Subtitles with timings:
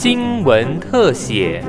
[0.00, 1.60] 新闻特写。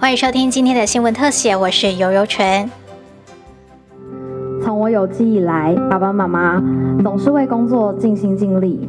[0.00, 2.70] 欢迎收听今天的新闻特写，我是尤尤纯。
[4.62, 6.58] 从我有记忆来，爸爸妈妈
[7.02, 8.88] 总是为工作尽心尽力。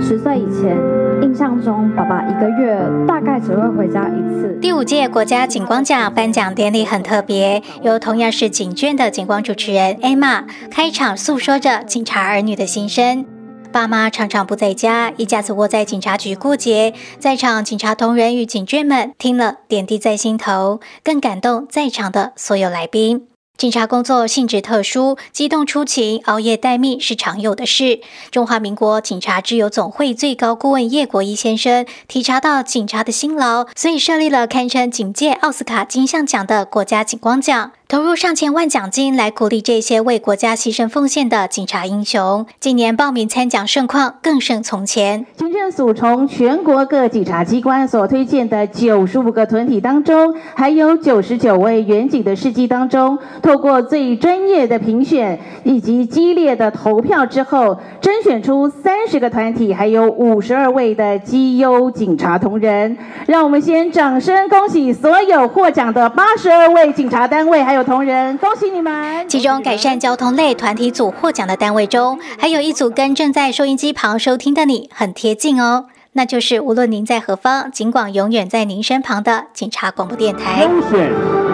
[0.00, 0.76] 十岁以前，
[1.22, 4.56] 印象中爸爸一个月大概只会回家一次。
[4.60, 13.26] 第五届国家警光奖颁奖典礼很特别，由同样是警眷的警光主持人 Emma 开场诉说着警察儿女的心声。
[13.70, 16.94] 爸妈常常不在家，一家子窝在警察局过节。
[17.18, 23.26] 在场警察同仁与警眷们听了，点滴在心头，更感动在场的所有来宾。
[23.58, 27.98] 警察工作性质特殊，机动出勤、熬夜待命是常有的事。
[28.30, 37.72] 中华民国警察之友总会最高顾问叶国一先生体察到警察的辛劳，所以设立了堪称警界奥斯卡金像奖的国家警官奖。
[37.90, 42.44] 投入上千万奖金来鼓励这些为国家牺牲奉献的警察英雄。
[42.60, 45.24] 今年报名参奖盛况更胜从前。
[45.38, 62.98] 行政署从全国各警察机关所推荐的九十五个团体当中，还有九十九位远警的事迹当中，透过最专业的评选以及激烈的投票之后，甄选出三十个团体，还有五十二位的绩优警察同仁。
[63.26, 67.77] 让我们先掌声恭喜所有获奖的八十二位警察单位，还有。
[67.78, 69.28] 有同仁，恭喜你们！
[69.28, 80.68] 其中改善交通类团体组获奖的单位中，还有一组跟正在收音机旁收听的你很贴近哦，那就是无论您在何方，尽管永远在您身旁的警察广播电台。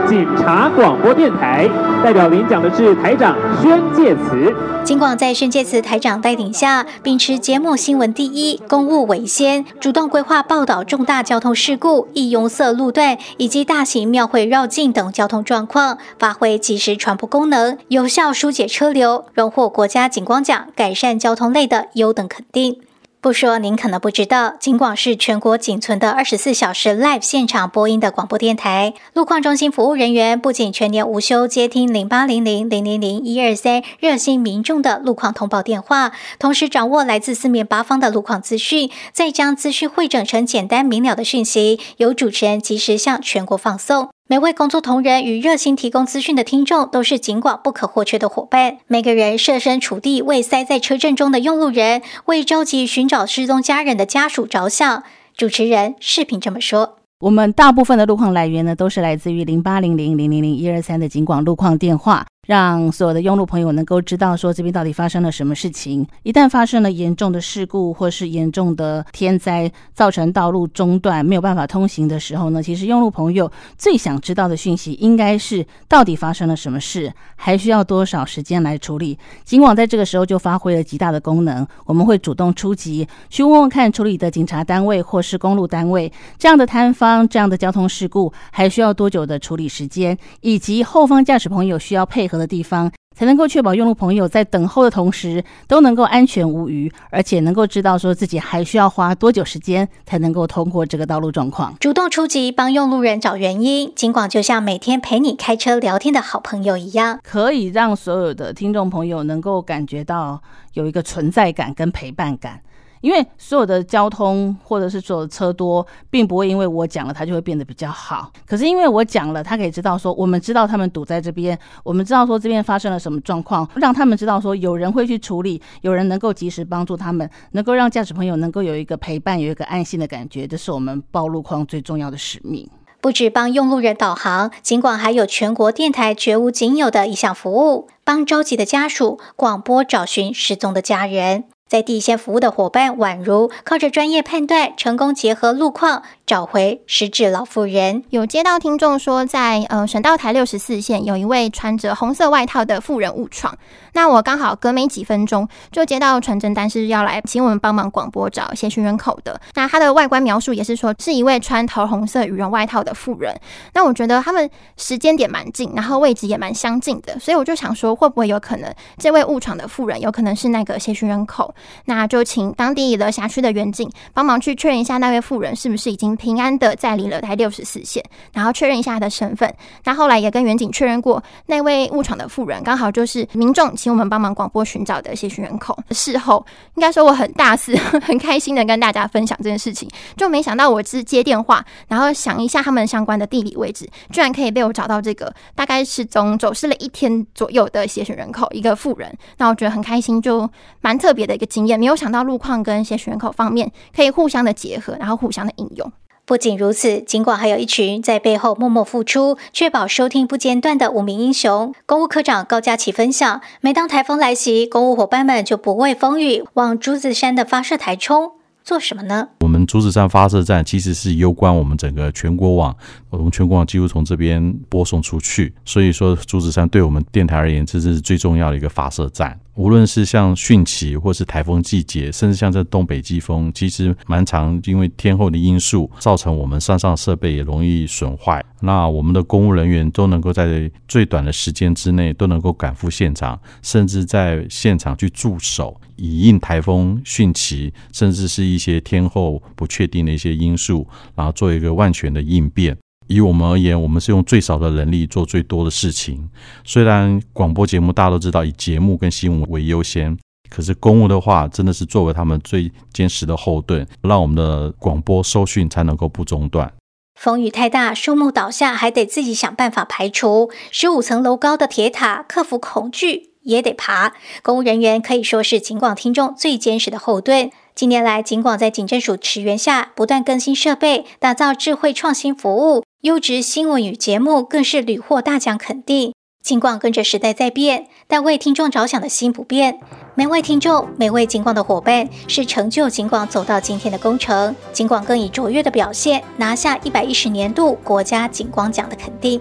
[0.08, 1.68] 警察广播电台
[2.02, 4.54] 代表领奖的是台长宣介慈。
[4.84, 22.76] 警广在宣介慈台长带领下，秉持节目新闻第一、公务为先，主动规划报道重大交通事故、易拥塞路段以及大型庙会绕境等交通状况，发挥即时传播功能，有效疏解车流，荣获国家警光奖改善交通类的优等肯定。
[23.24, 28.92] 不说，您可能不知道，尽管是全国仅存的二十四小时 live 现场播音的广播电台。
[29.14, 44.13] 路况中心服务人员不仅全年无休接听零八零零零零零一二三热心民众的路况通报电话，同时掌握来自四面八方的路况资讯，再将资讯汇整成简单明了的讯息，由主持人及时向全国放送。
[44.34, 48.78] 每位工作同仁与热心提供资讯的听众，都是警管不可或缺的伙伴。
[48.88, 55.04] 每个人设身处地，为塞在车阵中的用路人，为着急寻找失踪家人的家属着想。
[55.36, 62.26] 主持人视频这么说：我们大部分的路况来源呢，都是来自于零八零零零零零一二三的警广路况电话。
[62.46, 66.06] 让所有的用路朋友能够知道说这边到底发生了什么事情。
[66.22, 79.18] 一旦发生了严重的事故或是严重的天灾，造成道路中断没有办法通行的时候呢，其实用路朋友最想知道的讯息应该是到底发生了什么事，还需要多少时间来处理。
[79.44, 92.33] 警网在这个时候就发挥了极大的功能，我们会主动出击，去问问看处理的警察单位或是公路单位，这样的摊方这样的交通事故还需要多久的处理时间，以及后方驾驶朋友需要配合。
[92.38, 101.74] 的地方才能够确保用路朋友在等候的同时都能够安全无虞，而且能够知道说自己还需要花多久时间才能够通过这个道路状况。
[101.78, 110.42] 主动出击，帮用路人找原因，尽管就像每天陪你开车聊天的好朋友一样，可以让所有的听众朋友能够感觉到
[110.72, 112.60] 有一个存在感跟陪伴感。
[113.04, 118.32] 因为所有的交通或者是所有的车多，并不会因为我讲了它就会变得比较好。
[118.46, 132.66] 可是因为我讲了，他可以知道说，我们知道他们堵在这边，我们知道说这边发生了什么状况，让他们知道说有人会去处理，有人能够及时帮助他们，能够让驾驶朋友能够有一个陪伴，有一个安心的感觉，这是我们报路况最重要的使命。
[133.02, 141.44] 不止帮用路人导航，尽管还有全国电台绝无仅有的一项服务，帮着急的家属广播找寻失踪的家人。
[141.66, 148.04] 在地线服务的伙伴宛如靠着专业判断，成功结合路况找回失智老妇人。
[148.10, 153.56] 有接到听众说，在呃省道台六十四线有一位穿着红色外套的妇人误闯。
[153.94, 159.40] 那我刚好隔没几分钟就接到传真单，是要来请我们帮忙广播找协寻人口的。
[159.54, 163.34] 那他的外观描述也是说是一位穿桃红色羽绒外套的妇人。
[163.72, 171.53] 那我觉得他们时间点蛮近，然后位置也蛮相近的，所以我就想说，会不会有可能这位误闯的妇人有可能是那个协寻人口？
[171.86, 178.02] 那就请当地的辖区的员警帮忙去确认一下那位妇人是不是已经平安的在离了台六十四线，
[178.32, 179.52] 然后确认一下她的身份。
[179.84, 185.76] 那后来也跟员警确认过，那位误闯的妇人刚好就是民众请我们帮忙广播寻找的些许人口。
[185.90, 199.16] 事后应该说我很大肆、 很开心的跟大家分享这件事情，就没想到我是接电话，然后想一下他们相关的地理位置，居然可以被我找到这个大概失踪走失了一天左右的协寻人口一个妇人。
[199.38, 200.48] 那我觉得很开心，就
[200.80, 201.78] 蛮特别的一个经验。
[201.78, 205.92] 没有想到路况跟一些选口方面可以互相的结合，然后互相的应用。
[206.26, 211.74] 不仅如此，尽管还有一群在背后默默付出，确保收听不间断的五名英雄。
[211.84, 218.32] 公务科长高佳琪分享，每当台风来袭，公务伙伴们就不畏风雨，往竹子山的发射台冲。
[218.62, 219.28] 做什么呢？
[219.66, 222.76] 竹子山发射站其实是攸关我们整个全国网，
[223.10, 229.38] 我们全国网几乎从这边播送出去，所以说竹子山对我们电台而言，这是最重要的一个发射站。
[229.56, 238.44] 无论是像汛期，或是台风季节，甚至像这东北季风，其实蛮长，因为天候的因素，造成我们山上设备也容易损坏。
[238.60, 252.76] 那我们的公务人员都能够在最短的时间之内，都能够赶赴现场，甚至在现场去驻守，以应台风、汛期，甚至是一些天候不确定的一些因素，然后做一个万全的应变。
[253.06, 256.28] 以我们而言，我们是用最少的人力做最多的事情。
[256.64, 260.16] 虽然广播节目大家都知道以节目跟新闻为优先，
[260.48, 266.72] 可是公务的话，真的是作为他们最坚实的后盾，让我们的广播收讯才能够不中断。
[267.20, 270.50] 风雨太大，树木倒下，还得自己想办法排除。
[270.70, 274.14] 十五层楼高的铁塔，克服恐惧也得爬。
[274.42, 277.50] 公务人员可以说是警广听众最坚实的后盾。
[277.74, 282.84] 近年来，警广在警政署驰援下，不断更新设备，打造智慧创新服务。
[283.00, 286.12] 优质新闻与节目更是屡获大奖肯定。
[286.44, 289.80] 金广跟着时代在变，但为听众着想的心不变。
[290.14, 294.54] 每位听众，每位金广的伙伴，是成就金广走到今天的工程。
[294.72, 299.40] 金广更以卓越的表现，拿下一百一十年度国家警光奖的肯定。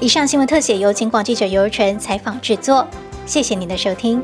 [0.00, 2.86] 以上新闻特写由金广记者尤如纯采访制作，
[3.24, 4.22] 谢谢您的收听。